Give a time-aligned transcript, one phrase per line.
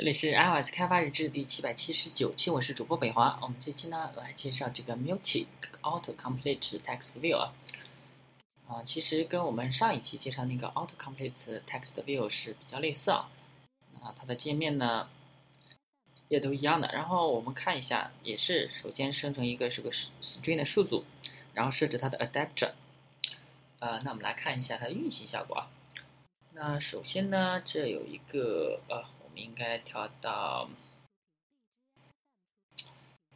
[0.00, 3.38] 这里是 iOS 开发日志第七百七十九期，我是主播北华。
[3.42, 5.44] 我们这期呢来介绍这个 Multi
[5.82, 7.52] Auto Complete Text View 啊，
[8.66, 13.28] 啊，其实跟我们上一期介绍那个 Auto Complete Text View 是比较类似啊。
[14.00, 15.10] 啊，它的界面呢
[16.28, 16.88] 也都一样的。
[16.94, 21.04] 然后我们看一下，也是首先生成一个是个 string 的数组，
[21.52, 22.70] 然后设置它的 adapter。
[23.80, 25.68] 呃，那我们来看一下它的运行效果啊。
[26.52, 29.19] 那首先呢，这有一个呃。
[29.30, 30.68] 我们应该跳到，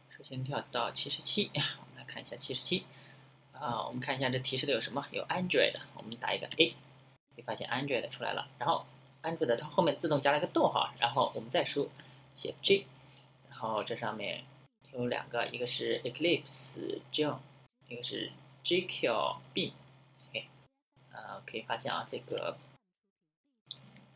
[0.09, 2.85] 首先跳到七十七，我们来看一下七十七。
[3.53, 5.07] 啊，我们看一下这提示的有什么？
[5.11, 6.75] 有 Android，我们打一个 A，
[7.35, 8.49] 你发现 Android 出来了。
[8.59, 8.85] 然后
[9.23, 11.89] Android 它后面自动加了一个逗号，然后我们再输
[12.35, 12.85] 写 J，
[13.49, 14.43] 然后这上面
[14.91, 17.37] 有两个，一个是 Eclipse John，
[17.87, 18.33] 一个是
[18.65, 19.73] JQ B。
[20.27, 20.47] OK，
[21.13, 22.57] 呃，可以发现啊，这个。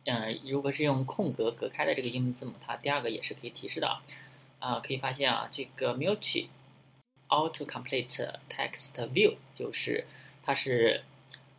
[0.06, 4.02] 嗯，如果是用空格隔开的这个英文字母，它第二个也是可以提示的啊。
[4.58, 6.48] 啊，可以发现啊，这个 multi
[7.28, 10.04] auto complete text view 就是
[10.42, 11.02] 它是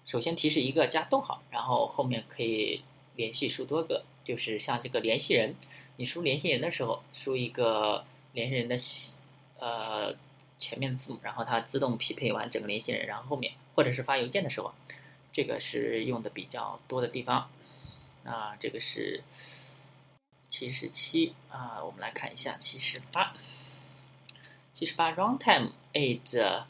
[0.05, 2.83] 首先提示一个加逗号，然后后面可以
[3.15, 5.55] 连续输多个，就是像这个联系人，
[5.97, 8.75] 你输联系人的时候输一个联系人的
[9.59, 10.15] 呃
[10.59, 14.73] 前面的字母，然后它自动匹配完整个联系人，然后后面或者是发邮件的时候，
[15.31, 17.49] 这个是用的比较多的地方。
[18.23, 19.23] 那这个是
[20.47, 23.33] 七十七啊，我们来看一下七十八。
[24.71, 26.65] 七十八 runtime age，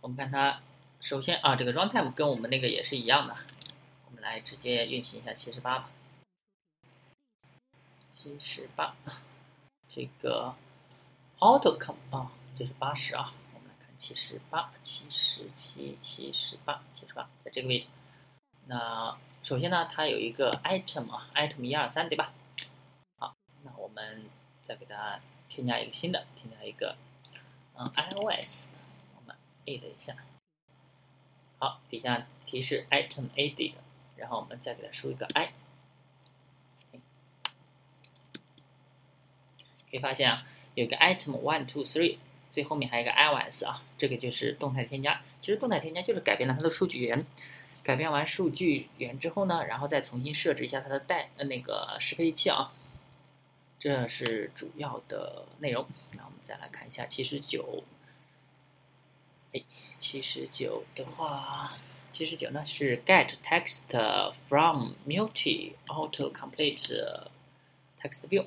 [0.00, 0.60] 我们看它，
[1.00, 3.36] 首先啊，这个 runtime 跟我们那个也是一样的，
[4.06, 5.90] 我们来直接运行一下七十八吧。
[8.12, 8.94] 七十八，
[9.88, 10.54] 这个
[11.38, 17.86] auto com 啊，这是八十啊，我们来看七十八、七十七、七十八、七十八，在这个位置。
[18.66, 22.32] 那首先呢，它有一个 item 啊，item 一二三，对吧？
[23.18, 24.24] 好，那我们
[24.62, 26.96] 再给它添加一个新的，添加一个
[27.76, 28.68] 嗯 iOS，
[29.16, 29.36] 我们
[29.66, 30.14] add 一下。
[31.58, 33.72] 好，底下提示 item added，
[34.16, 35.52] 然后我们再给它输一个 i。
[39.90, 42.18] 可以发现啊，有个 item one two three，
[42.50, 45.20] 最后面还有一个 iOS 啊，这个就是动态添加。
[45.40, 47.26] 其实动态添加就是改变了它的数据源。
[47.82, 52.72] 改变完数据源之后呢，然后再重新设置一下它的代呃那个适配器啊，
[53.78, 55.86] 这是主要的内容。
[56.16, 57.82] 那我们再来看一下七十九，
[59.52, 59.62] 哎，
[59.98, 61.76] 七十九的话，
[62.12, 67.28] 七十九呢是 get text from multi auto complete
[67.98, 68.46] text view。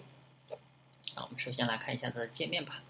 [1.15, 2.83] 那我们首先来看一下它的界面吧。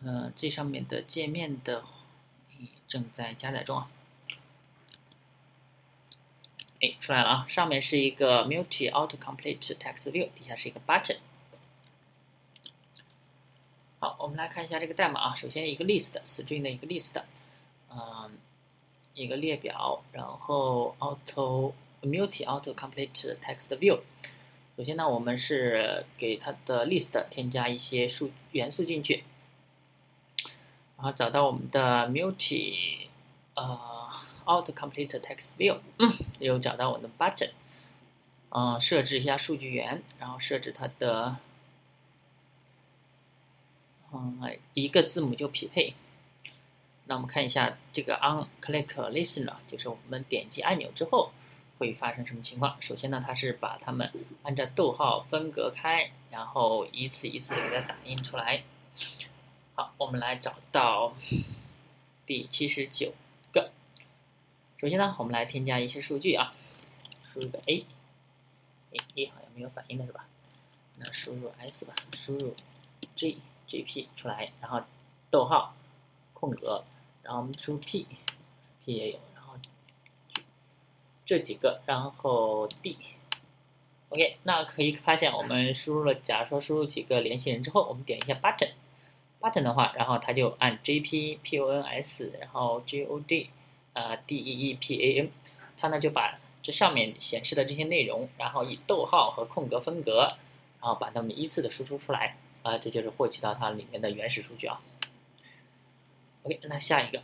[0.00, 1.84] 嗯，这上面的界面的
[2.86, 3.88] 正在加载中啊。
[6.82, 7.46] 哎，出来了啊！
[7.46, 11.18] 上面是一个 Multi Auto Complete Text View，底下是一个 Button。
[14.00, 15.32] 好，我们来看一下这个代码啊。
[15.36, 17.22] 首先一个 List，String 的一个 List，
[17.88, 18.32] 嗯，
[19.14, 21.72] 一个列表，然后 Auto
[22.02, 24.00] Multi Auto Complete Text View。
[24.76, 29.22] 首先呢，我们是给它的 List 添加一些数元素进去，
[30.96, 33.06] 然后找到我们的 Multi，
[33.54, 33.91] 呃。
[34.44, 35.78] Auto Complete Text View，
[36.38, 37.50] 又找到我的 Button，
[38.50, 41.36] 嗯，设置一下数据源，然后设置它的，
[44.12, 45.94] 嗯，一个字母就匹配。
[47.06, 51.32] 那我们看一下这个 On Click Listener，就是我们点击按钮之后
[51.78, 52.80] 会发生什么情况。
[52.80, 54.12] 首先呢，它是把它们
[54.44, 58.62] 按照逗号分隔开，然后一次一次给它打印出来。
[59.74, 61.14] 好，我们来找到
[62.24, 63.12] 第七十九
[63.52, 63.72] 个。
[64.82, 66.52] 首先呢，我们来添加一些数据啊，
[67.32, 67.86] 输入个 A，
[68.90, 70.26] 哎，A 好像没有反应的是吧？
[70.96, 72.56] 那输入 S 吧，输入
[73.14, 73.36] J
[73.68, 74.82] J P 出来，然后
[75.30, 75.76] 逗号
[76.34, 76.82] 空格，
[77.22, 79.54] 然后我们输入 P，P 也有，然后
[81.24, 93.50] 这几个，然后 D，OK，那可以发现我们输入了，假如说输入几个联系人之后，我们点一下 Button，Button 的话，然后它就按 J P P O N S，然后 J O D。
[93.94, 95.30] 呃，D E E P A N，
[95.76, 100.28] 它呢就把这上面显示的这些内容，然后以逗号和空格分隔，
[100.80, 104.80] 然后把它们依次的输出出来，啊，这就是获取到它里面的原始数据啊。
[106.44, 107.22] OK，那下一个，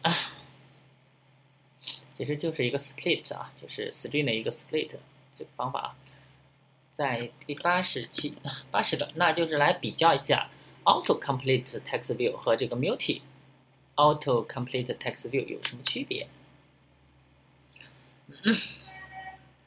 [2.16, 4.96] 其实就是一个 split 啊，就是 string 的一个 split
[5.34, 5.96] 这个方法啊，
[6.94, 8.34] 在第八十七
[8.70, 10.50] 八十个，那就是来比较一下
[10.84, 13.20] auto complete text view 和这个 multi
[13.94, 16.28] auto complete text view 有什么区别。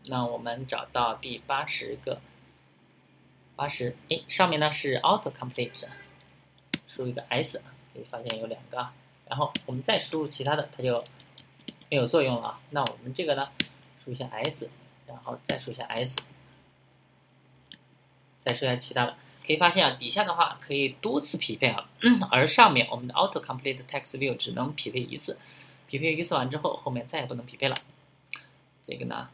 [0.05, 2.21] 那我们找到第八十个，
[3.55, 5.87] 八十，哎，上面呢是 auto complete，
[6.87, 7.63] 输一个 s，
[7.93, 8.89] 可以发现有两个，
[9.27, 11.03] 然后我们再输入其他的，它就
[11.89, 12.49] 没有作用了。
[12.49, 12.59] 啊。
[12.69, 13.49] 那我们这个呢，
[14.03, 14.69] 输一下 s，
[15.07, 16.19] 然后再输一下 s，
[18.39, 19.15] 再输一下其他的，
[19.45, 21.89] 可以发现啊，底下的话可以多次匹配啊，
[22.29, 25.39] 而上面我们的 auto complete text view 只能匹配一次，
[25.87, 27.75] 匹配一次完之后，后面再也不能匹配了。
[28.83, 29.29] 这个呢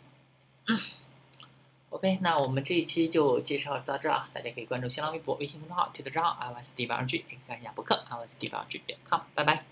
[1.90, 9.64] ？OK，那我们这一期就介绍到这啊，大家可以关注新浪微博、微信公众号、推特账号 iOS 第八 G，也可以看一下博客 iOS 第八 G 点 com，拜拜。